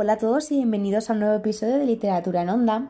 [0.00, 2.88] Hola a todos y bienvenidos a un nuevo episodio de Literatura en Onda.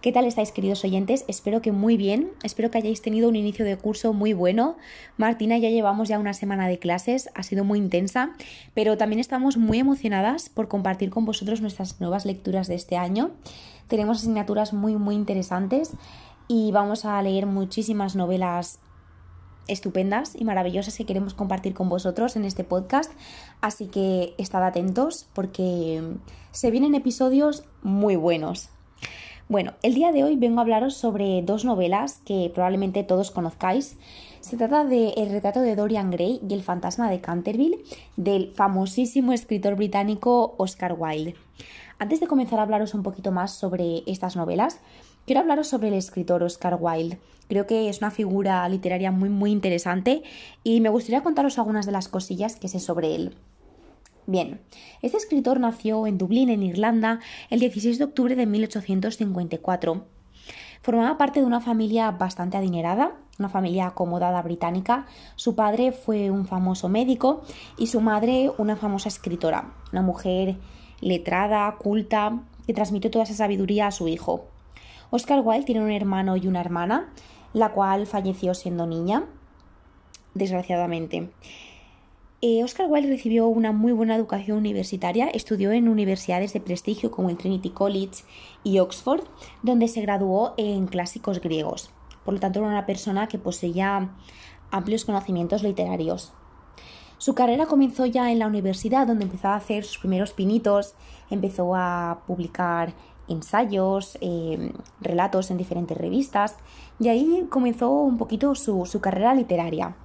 [0.00, 1.26] ¿Qué tal estáis queridos oyentes?
[1.28, 4.78] Espero que muy bien, espero que hayáis tenido un inicio de curso muy bueno.
[5.18, 8.30] Martina, ya llevamos ya una semana de clases, ha sido muy intensa,
[8.72, 13.32] pero también estamos muy emocionadas por compartir con vosotros nuestras nuevas lecturas de este año.
[13.86, 15.92] Tenemos asignaturas muy muy interesantes
[16.48, 18.78] y vamos a leer muchísimas novelas
[19.68, 23.12] estupendas y maravillosas que queremos compartir con vosotros en este podcast.
[23.60, 26.02] Así que estad atentos porque
[26.52, 28.70] se vienen episodios muy buenos.
[29.48, 33.96] Bueno, el día de hoy vengo a hablaros sobre dos novelas que probablemente todos conozcáis.
[34.40, 37.78] Se trata de El retrato de Dorian Gray y El fantasma de Canterville
[38.16, 41.36] del famosísimo escritor británico Oscar Wilde.
[41.98, 44.80] Antes de comenzar a hablaros un poquito más sobre estas novelas,
[45.26, 47.18] quiero hablaros sobre el escritor Oscar Wilde.
[47.48, 50.22] Creo que es una figura literaria muy muy interesante
[50.64, 53.36] y me gustaría contaros algunas de las cosillas que sé sobre él.
[54.26, 54.60] Bien,
[55.02, 60.04] este escritor nació en Dublín, en Irlanda, el 16 de octubre de 1854.
[60.82, 65.06] Formaba parte de una familia bastante adinerada, una familia acomodada británica.
[65.36, 67.42] Su padre fue un famoso médico
[67.76, 70.56] y su madre una famosa escritora, una mujer
[71.00, 74.46] letrada, culta, que transmitió toda esa sabiduría a su hijo.
[75.10, 77.12] Oscar Wilde tiene un hermano y una hermana,
[77.52, 79.24] la cual falleció siendo niña,
[80.34, 81.30] desgraciadamente.
[82.42, 87.30] Eh, Oscar Wilde recibió una muy buena educación universitaria, estudió en universidades de prestigio como
[87.30, 88.24] el Trinity College
[88.62, 89.24] y Oxford,
[89.62, 91.90] donde se graduó en clásicos griegos.
[92.24, 94.10] Por lo tanto, era una persona que poseía
[94.70, 96.34] amplios conocimientos literarios.
[97.18, 100.94] Su carrera comenzó ya en la universidad, donde empezó a hacer sus primeros pinitos,
[101.30, 102.92] empezó a publicar
[103.28, 106.56] ensayos, eh, relatos en diferentes revistas,
[106.98, 109.96] y ahí comenzó un poquito su, carrera literaria.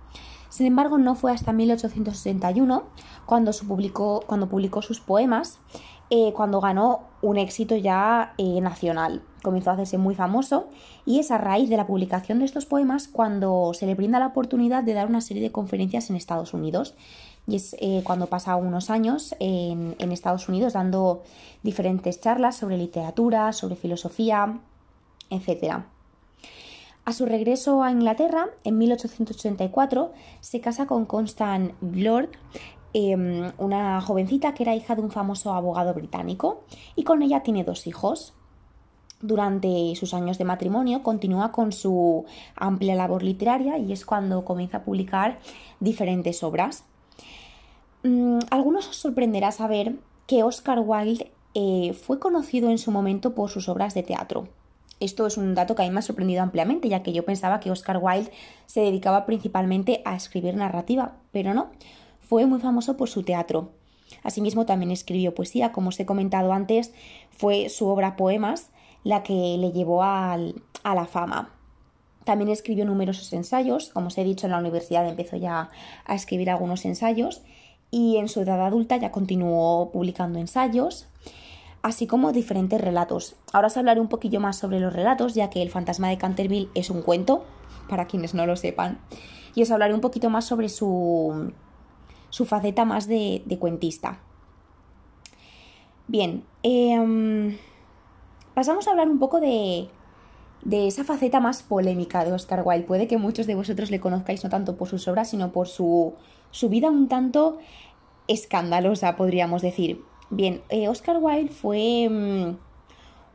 [0.49, 2.83] Sin embargo, no fue hasta 1861
[3.25, 5.59] cuando, publicó, cuando publicó sus poemas,
[6.13, 9.23] eh, cuando ganó un éxito ya eh, nacional.
[9.43, 10.67] Comenzó a hacerse muy famoso
[11.05, 14.27] y es a raíz de la publicación de estos poemas cuando se le brinda la
[14.27, 16.95] oportunidad de dar una serie de conferencias en Estados Unidos
[17.47, 21.23] y es eh, cuando pasa unos años en, Estados Unidos dando
[21.63, 24.59] diferentes charlas sobre literatura, sobre filosofía,
[25.29, 25.83] etc.
[27.05, 32.29] A su regreso a Inglaterra, en 1884, se casa con Constance Lord,
[32.93, 36.63] em, una jovencita que era hija de un famoso abogado británico,
[36.95, 38.33] y con ella tiene dos hijos.
[39.21, 42.25] Durante sus años de matrimonio continúa con su
[42.55, 45.39] amplia labor literaria y es cuando comienza a publicar
[45.79, 46.85] diferentes obras.
[48.03, 49.95] Mm, algunos os sorprenderá saber
[50.27, 54.47] que Oscar Wilde eh, fue conocido en su momento por sus obras de teatro.
[54.99, 57.59] Esto es un dato que a mí me ha sorprendido ampliamente, ya que yo pensaba
[57.59, 58.31] que Oscar Wilde
[58.67, 61.71] se dedicaba principalmente a escribir narrativa, pero no,
[62.21, 63.71] fue muy famoso por su teatro.
[64.23, 66.93] Asimismo, también escribió poesía, como os he comentado antes,
[67.31, 68.69] fue su obra Poemas
[69.03, 70.37] la que le llevó a
[70.83, 71.49] la fama.
[72.23, 75.71] También escribió numerosos ensayos, como os he dicho, en la universidad empezó ya
[76.05, 77.41] a escribir algunos ensayos
[77.91, 81.07] y en su edad adulta ya continuó publicando ensayos,
[81.81, 83.35] así como diferentes relatos.
[83.51, 86.69] Ahora os hablaré un poquillo más sobre los relatos, ya que El fantasma de Canterville
[86.73, 87.43] es un cuento,
[87.89, 88.99] para quienes no lo sepan,
[89.53, 91.51] y os hablaré un poquito más sobre su,
[92.29, 94.19] su faceta más de, cuentista.
[96.07, 97.57] Bien, em,
[98.53, 99.89] pasamos a hablar un poco de,
[100.63, 102.87] de esa faceta más polémica de Oscar Wilde.
[102.87, 106.13] Puede que muchos de vosotros le conozcáis no tanto por sus obras, sino por su,
[106.51, 107.57] su vida un tanto
[108.27, 110.03] escandalosa, podríamos decir.
[110.29, 112.57] Bien, eh, Oscar Wilde fue mm,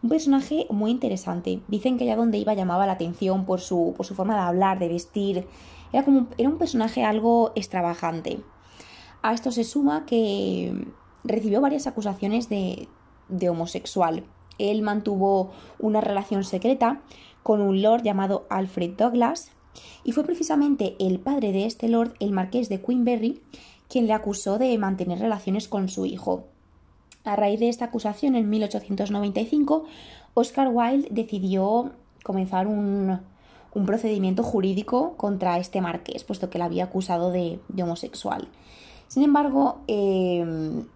[0.03, 1.61] un personaje muy interesante.
[1.69, 4.79] Dicen que allá donde iba llamaba la atención por su, por su forma de hablar,
[4.79, 5.47] de vestir.
[5.93, 8.41] Era, como, era un personaje algo extravagante.
[9.23, 10.87] A esto se suma que
[11.25, 12.89] recibió varias acusaciones de,
[13.29, 14.25] de homosexual.
[14.59, 17.03] Él mantuvo una relación secreta
[17.43, 19.56] con un lord llamado Alfred Douglas
[20.05, 23.41] y fue precisamente el padre de este lord, el marqués de Queenberry,
[23.89, 26.45] quien le acusó de mantener relaciones con su hijo.
[27.25, 29.85] A raíz de esta acusación, en 1895,
[30.35, 31.93] Oscar Wilde decidió
[32.23, 33.21] comenzar un,
[33.85, 38.49] procedimiento jurídico contra este marqués, puesto que le había acusado de, homosexual.
[39.09, 40.87] Sin embargo, em,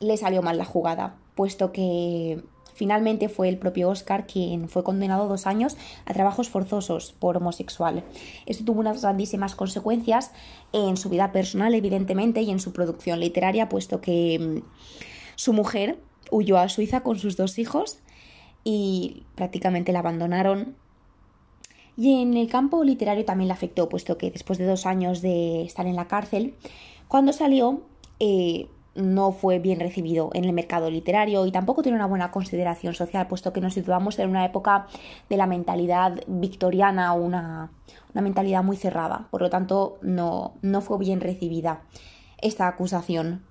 [0.00, 2.42] le salió mal la jugada, puesto que
[2.74, 8.04] Finalmente fue el propio Oscar quien fue condenado dos años a trabajos forzosos por homosexual.
[8.46, 10.32] Esto tuvo unas grandísimas consecuencias
[10.72, 14.68] en su vida personal, evidentemente, y en su producción literaria, puesto que mm,
[15.36, 16.00] su mujer
[16.30, 18.00] huyó a Suiza con sus dos hijos
[18.64, 20.76] y prácticamente la abandonaron.
[21.96, 25.62] Y en el campo literario también le afectó, puesto que después de dos años de
[25.62, 26.54] estar en la cárcel,
[27.06, 27.82] cuando salió,
[28.18, 32.94] eh, no fue bien recibido en el mercado literario y tampoco tiene una buena consideración
[32.94, 34.86] social, puesto que nos situamos en una época
[35.28, 37.72] de la mentalidad victoriana, una,
[38.12, 39.28] una mentalidad muy cerrada.
[39.30, 41.82] Por lo tanto, no, no fue bien recibida
[42.40, 43.42] esta acusación.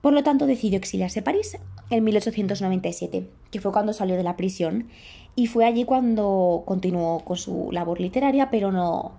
[0.00, 1.58] Por lo tanto, decidió exiliarse a París
[1.90, 4.88] en 1897, que fue cuando salió de la prisión,
[5.34, 9.12] y fue allí cuando continuó con su labor literaria, pero no,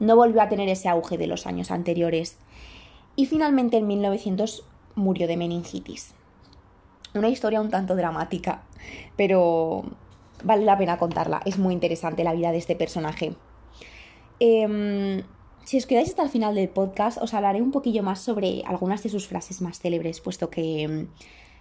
[0.00, 2.38] no volvió a tener ese auge de los años anteriores.
[3.16, 4.64] Y finalmente en 1900
[4.94, 6.14] murió de meningitis.
[7.14, 8.62] Una historia un tanto dramática,
[9.16, 9.84] pero
[10.42, 11.40] vale la pena contarla.
[11.44, 13.34] Es muy interesante la vida de este personaje.
[14.40, 15.22] Em,
[15.64, 19.02] si os quedáis hasta el final del podcast, os hablaré un poquillo más sobre algunas
[19.02, 21.08] de sus frases más célebres, puesto que em,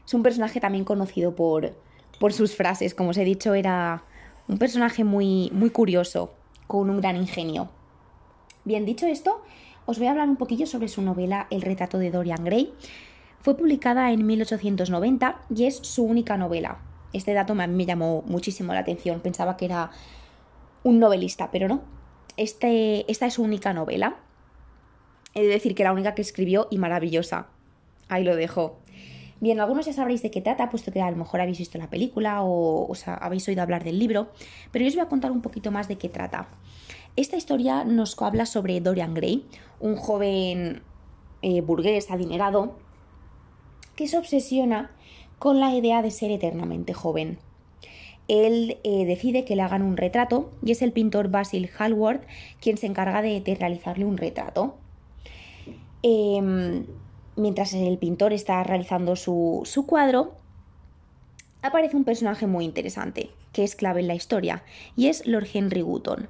[0.05, 1.75] es un personaje también conocido por,
[2.19, 2.95] por sus frases.
[2.95, 4.03] Como os he dicho, era
[4.47, 6.33] un personaje muy, muy curioso,
[6.67, 7.69] con un gran ingenio.
[8.65, 9.41] Bien, dicho esto,
[9.85, 12.73] os voy a hablar un poquillo sobre su novela El retrato de Dorian Gray.
[13.43, 16.77] Fue publicada en 1890 y es su única novela.
[17.11, 19.19] Este dato me, me llamó muchísimo la atención.
[19.19, 19.91] Pensaba que era
[20.83, 21.81] un novelista, pero no.
[22.37, 24.15] Este, esta es su única novela.
[25.33, 27.47] He de decir que la única que escribió y maravillosa.
[28.07, 28.79] Ahí lo dejo.
[29.41, 31.89] Bien, algunos ya sabréis de qué trata, puesto que a lo mejor habéis visto la
[31.89, 34.29] película o, o habéis oído hablar del libro,
[34.71, 36.47] pero yo os voy a contar un poquito más de qué trata.
[37.17, 39.45] Esta historia nos habla sobre Dorian Gray,
[39.81, 40.81] un joven
[41.41, 42.77] eh, burgués adinerado
[43.95, 44.91] que se obsesiona
[45.39, 47.37] con la idea de ser eternamente joven.
[48.27, 52.21] Él eh, decide que le hagan un retrato y es el pintor Basil Hallward
[52.61, 54.75] quien se encarga de, realizarle un retrato.
[56.01, 56.85] Em,
[57.35, 60.35] mientras el pintor está realizando su, su cuadro,
[61.61, 64.63] aparece un personaje muy interesante, que es clave en la historia,
[64.95, 66.29] y es Lord Henry Wotton.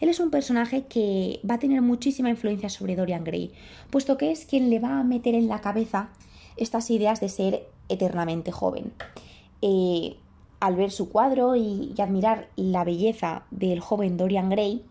[0.00, 3.52] Él es un personaje que va a tener muchísima influencia sobre Dorian Gray,
[3.90, 6.10] puesto que es quien le va a meter en la cabeza
[6.58, 8.92] estas ideas de ser eternamente joven.
[9.62, 10.16] Eh,
[10.60, 14.84] al ver su cuadro y, y admirar la belleza del joven Dorian Gray,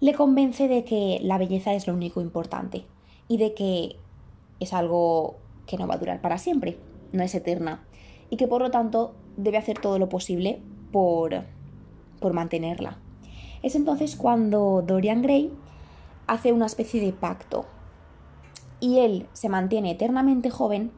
[0.00, 2.84] le convence de que la belleza es lo único importante
[3.28, 3.96] y de que
[4.60, 5.36] es algo
[5.66, 6.78] que no va a durar para siempre,
[7.12, 7.82] no es eterna,
[8.28, 10.60] y que por lo tanto debe hacer todo lo posible
[10.92, 11.44] por,
[12.20, 12.98] por mantenerla.
[13.62, 15.52] Es entonces cuando Dorian Gray
[16.26, 17.66] hace una especie de pacto
[18.80, 20.90] y él se mantiene eternamente joven,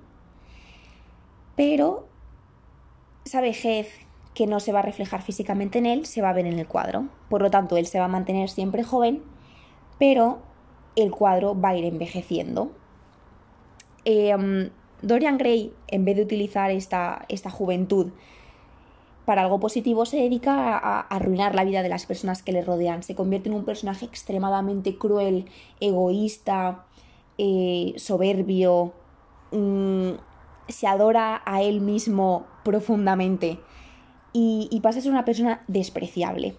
[1.56, 2.06] pero
[3.24, 3.88] esa vejez
[4.34, 6.66] que no se va a reflejar físicamente en él se va a ver en el
[6.66, 7.08] cuadro.
[7.28, 9.22] Por lo tanto, él se va a mantener siempre joven,
[9.98, 10.38] pero
[10.96, 12.72] el cuadro va a ir envejeciendo.
[14.04, 14.70] Em,
[15.02, 18.12] Dorian Gray, en vez de utilizar esta, esta juventud
[19.24, 23.02] para algo positivo se dedica a, arruinar la vida de las personas que le rodean.
[23.02, 25.46] Se convierte en un personaje extremadamente cruel,
[25.80, 26.84] egoísta,
[27.38, 28.92] eh, soberbio,
[29.50, 30.10] mm,
[30.68, 33.58] se adora a él mismo profundamente
[34.32, 36.56] y, pasa a ser una persona despreciable.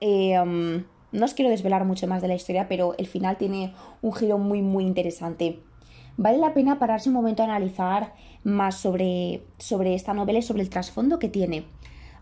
[0.00, 3.72] Eh, um, no os quiero desvelar mucho más de la historia, pero el final tiene
[4.02, 5.60] un giro muy muy interesante.
[6.16, 10.62] Vale la pena pararse un momento a analizar más sobre, sobre esta novela y sobre
[10.62, 11.64] el trasfondo que tiene.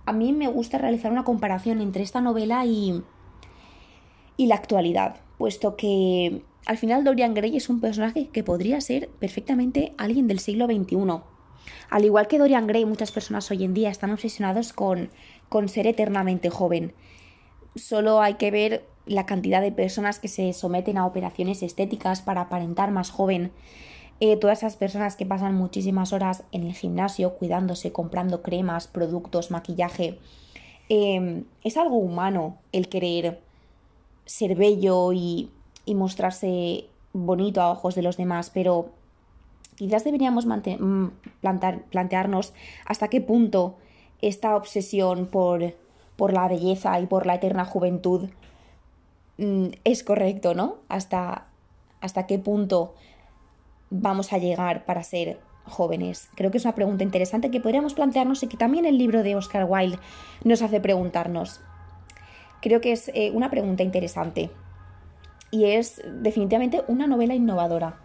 [0.04, 3.02] A mí me gusta realizar una comparación entre esta novela y,
[4.36, 9.08] y la actualidad, puesto que al final Dorian Gray es un personaje que podría ser
[9.08, 11.22] perfectamente alguien del siglo XXI.
[11.90, 15.10] Al igual que Dorian Gray, muchas personas hoy en día están obsesionados con,
[15.48, 16.94] con ser eternamente joven.
[17.74, 22.42] Solo hay que ver la cantidad de personas que se someten a operaciones estéticas para
[22.42, 23.52] aparentar más joven.
[24.20, 29.50] Eh, todas esas personas que pasan muchísimas horas en el gimnasio cuidándose, comprando cremas, productos,
[29.50, 30.18] maquillaje.
[30.88, 33.40] Em, es algo humano el querer
[34.24, 35.50] ser bello y,
[35.84, 38.90] y, mostrarse bonito a ojos de los demás, pero
[39.76, 41.06] quizás deberíamos mm,
[41.90, 42.54] plantearnos
[42.86, 43.76] hasta qué punto
[44.20, 45.74] esta obsesión por,
[46.16, 48.28] por la belleza y por la eterna juventud
[49.38, 50.76] Mm, es correcto, ¿no?
[50.88, 51.46] Hasta,
[52.00, 52.94] hasta qué punto
[53.90, 56.28] vamos a llegar para ser jóvenes.
[56.34, 59.36] Creo que es una pregunta interesante que podríamos plantearnos y que también el libro de
[59.36, 59.98] Oscar Wilde
[60.44, 61.60] nos hace preguntarnos.
[62.60, 64.50] Creo que es eh, una pregunta interesante
[65.52, 68.00] y es definitivamente una novela innovadora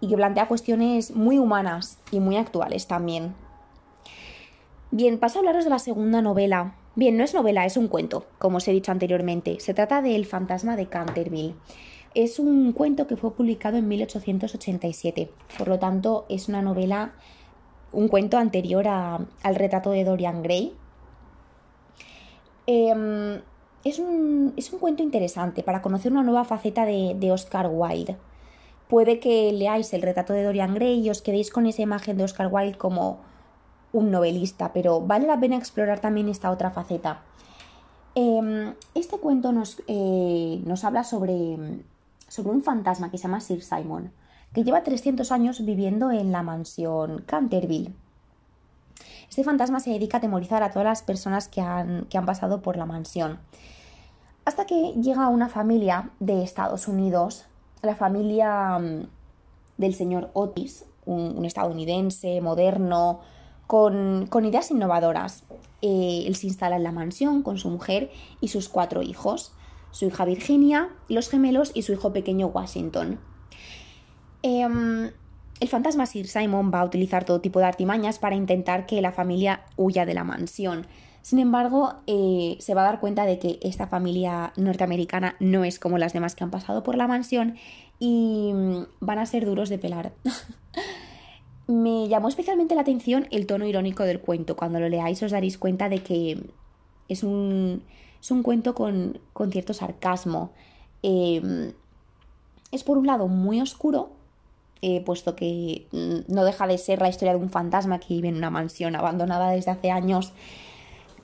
[0.00, 3.34] y que plantea cuestiones muy humanas y muy actuales también.
[4.92, 8.26] Bien, paso a hablaros de la segunda novela Bien, no es novela, es un cuento,
[8.38, 9.58] como os he dicho anteriormente.
[9.60, 11.54] Se trata de El fantasma de Canterville.
[12.14, 17.12] Es un cuento que fue publicado en 1887, por lo tanto es una novela,
[17.92, 20.74] un cuento anterior al retrato de Dorian Gray.
[22.66, 23.40] Em,
[23.84, 28.16] es, un, cuento interesante para conocer una nueva faceta de, de Oscar Wilde,
[28.88, 32.24] puede que leáis el retrato de Dorian Gray y os quedéis con esa imagen de
[32.24, 33.20] Oscar Wilde como
[33.92, 37.22] un novelista, pero vale la pena explorar también esta otra faceta.
[38.14, 41.56] Em, este cuento nos, eh, nos habla sobre,
[42.28, 44.12] sobre un fantasma que se llama Sir Simon,
[44.52, 47.94] que lleva 300 años viviendo en la mansión Canterville.
[49.32, 52.60] Este fantasma se dedica a atemorizar a todas las personas que han, que han pasado
[52.60, 53.38] por la mansión.
[54.44, 57.46] Hasta que llega una familia de Estados Unidos,
[57.80, 59.06] la familia mm,
[59.78, 63.20] del señor Otis, un, estadounidense moderno,
[63.66, 65.44] con, ideas innovadoras.
[65.80, 68.10] Eh, él se instala en la mansión con su mujer
[68.42, 69.54] y sus cuatro hijos,
[69.92, 73.18] su hija Virginia, los gemelos y su hijo pequeño Washington.
[74.42, 75.10] Em,
[75.62, 79.12] el fantasma Sir Simon va a utilizar todo tipo de artimañas para intentar que la
[79.12, 80.88] familia huya de la mansión.
[81.22, 85.78] Sin embargo, eh, se va a dar cuenta de que esta familia norteamericana no es
[85.78, 87.54] como las demás que han pasado por la mansión
[88.00, 90.12] y mm, van a ser duros de pelar.
[91.68, 94.56] Me llamó especialmente la atención el tono irónico del cuento.
[94.56, 96.42] Cuando lo leáis os daréis cuenta de que
[97.08, 97.84] es un,
[98.42, 99.20] cuento con,
[99.52, 100.50] cierto sarcasmo.
[101.04, 101.72] Em,
[102.72, 104.10] es por un lado muy oscuro,
[104.82, 108.28] eh, puesto que mm, no deja de ser la historia de un fantasma que vive
[108.28, 110.32] en una mansión abandonada desde hace años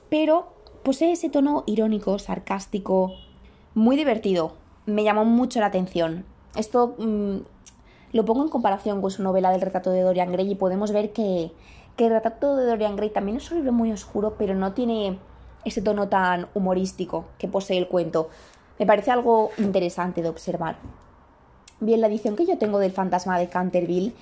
[0.08, 3.12] pero posee ese tono irónico, sarcástico,
[3.74, 4.52] muy divertido.
[4.86, 6.24] Me llamó mucho la atención.
[6.56, 7.36] Esto mm,
[8.12, 11.12] lo pongo en comparación con su novela del retrato de Dorian Gray y podemos ver
[11.12, 11.52] que,
[11.98, 15.18] el retrato de Dorian Gray también es un libro muy oscuro, pero no tiene
[15.64, 18.30] ese tono tan humorístico que posee el cuento.
[18.78, 20.76] Me parece algo interesante de observar.
[21.80, 24.12] Bien, la edición que yo tengo del fantasma de Canterville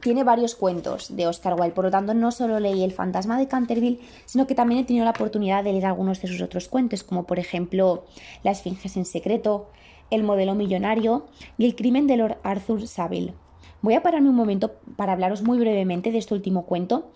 [0.00, 3.48] tiene varios cuentos de Oscar Wilde, por lo tanto no solo leí El fantasma de
[3.48, 7.02] Canterville, sino que también he tenido la oportunidad de leer algunos de sus otros cuentos,
[7.02, 8.04] como por ejemplo
[8.44, 9.68] La Esfinges en secreto,
[10.10, 11.26] El modelo millonario
[11.58, 13.34] y El crimen de Lord Arthur Saville.
[13.80, 17.10] Voy a pararme un momento para hablaros muy brevemente de este último cuento.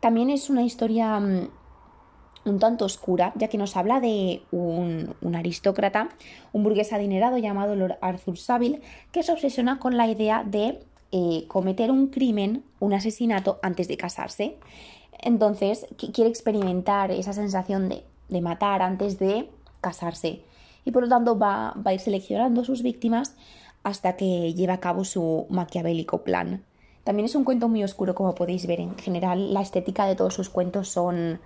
[0.00, 1.48] También es una historia mm,
[2.48, 6.08] un tanto oscura, ya que nos habla de un, aristócrata,
[6.52, 8.80] un burgués adinerado llamado Lord Arthur Saville,
[9.12, 10.80] que se obsesiona con la idea de
[11.12, 14.56] eh, cometer un crimen, un asesinato antes de casarse.
[15.20, 19.50] Entonces, quiere experimentar esa sensación de, de matar antes de
[19.80, 20.42] casarse.
[20.84, 23.34] Y por lo tanto va, va, a ir seleccionando sus víctimas
[23.82, 26.64] hasta que lleva a cabo su maquiavélico plan.
[27.04, 28.80] También es un cuento muy oscuro, como podéis ver.
[28.80, 31.40] En general, la estética de todos sus cuentos son.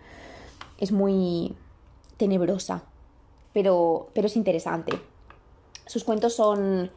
[0.83, 1.55] Es muy
[2.17, 2.83] tenebrosa.
[3.55, 4.99] Pero, pero es interesante.
[5.87, 6.91] Sus cuentos son.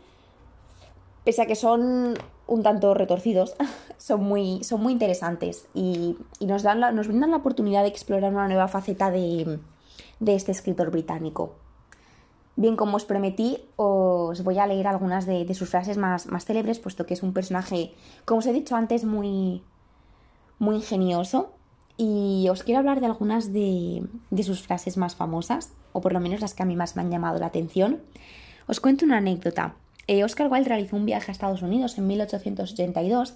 [1.24, 3.56] Pese a que son un tanto retorcidos,
[3.98, 8.48] son muy, son muy interesantes y, nos, dan nos brindan la oportunidad de explorar una
[8.48, 9.60] nueva faceta de,
[10.26, 11.56] este escritor británico.
[12.56, 16.80] Bien, como os prometí, os voy a leer algunas de, sus frases más, más, célebres,
[16.80, 19.64] puesto que es un personaje, como os he dicho antes, muy,
[20.60, 21.55] muy ingenioso.
[21.98, 24.04] Y os quiero hablar de algunas de,
[24.44, 27.12] sus frases más famosas, o por lo menos las que a mí más me han
[27.12, 28.02] llamado la atención.
[28.68, 29.76] Os cuento una anécdota.
[30.08, 33.36] Eh, Oscar Wilde realizó un viaje a Estados Unidos en 1882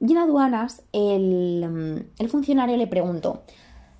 [0.00, 3.42] y en aduanas mm, el, funcionario le preguntó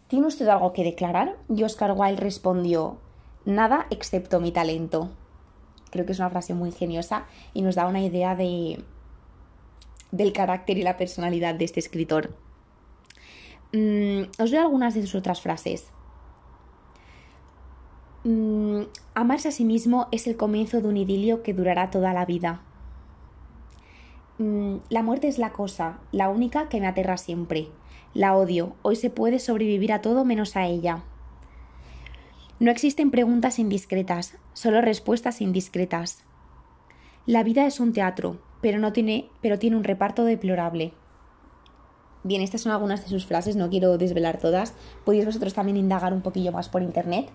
[0.08, 1.36] ¿Tiene usted algo que declarar?
[1.54, 2.98] Y Oscar Wilde respondió
[3.44, 5.10] Nada excepto mi talento.
[5.90, 8.82] Creo que es una frase muy ingeniosa y nos da una idea de,
[10.10, 12.34] del carácter y la personalidad de este escritor.
[13.76, 15.90] Mm, os leo algunas de sus otras frases.
[18.24, 22.24] Mm, amarse a sí mismo es el comienzo de un idilio que durará toda la
[22.24, 22.62] vida.
[24.38, 27.68] Mm, la muerte es la cosa, la única que me aterra siempre.
[28.14, 28.72] La odio.
[28.80, 31.02] Hoy se puede sobrevivir a todo menos a ella.
[32.58, 36.24] No existen preguntas indiscretas, solo respuestas indiscretas.
[37.26, 40.94] La vida es un teatro, pero no tiene, pero tiene un reparto deplorable.
[42.26, 44.74] Bien, estas son algunas de sus frases, no quiero desvelar todas.
[45.04, 47.28] Podéis vosotros también indagar un poquillo más por internet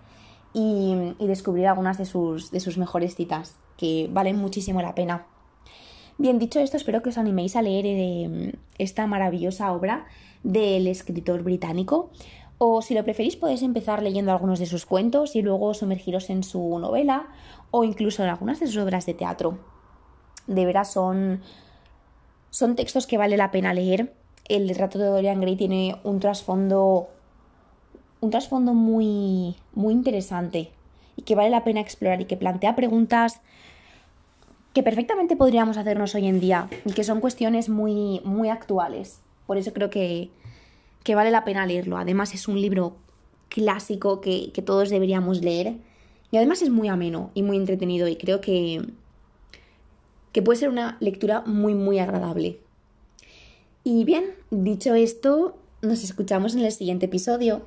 [0.53, 5.27] y, descubrir algunas de sus, de sus mejores citas, que valen muchísimo la pena.
[6.17, 10.07] Bien, dicho esto, espero que os animéis a leer eh, esta maravillosa obra
[10.43, 12.09] del escritor británico.
[12.57, 16.43] O si lo preferís, podéis empezar leyendo algunos de sus cuentos y luego sumergiros en
[16.43, 17.29] su novela
[17.71, 19.57] o incluso en algunas de sus obras de teatro.
[20.47, 21.39] De veras son,
[22.49, 24.19] son textos que vale la pena leer.
[24.51, 27.07] El retrato de Dorian Gray tiene un trasfondo
[28.19, 30.71] un trasfondo muy, muy interesante
[31.15, 33.39] y que vale la pena explorar y que plantea preguntas
[34.73, 39.21] que perfectamente podríamos hacernos hoy en día y que son cuestiones muy, muy actuales.
[39.47, 40.29] Por eso creo que,
[41.03, 41.97] que vale la pena leerlo.
[41.97, 42.97] Además es un libro
[43.47, 45.77] clásico que, que todos deberíamos leer
[46.29, 48.85] y además es muy ameno y muy entretenido y creo que,
[50.33, 52.59] que puede ser una lectura muy, muy agradable.
[53.83, 57.63] Y bien, dicho esto, nos escuchamos en el siguiente episodio.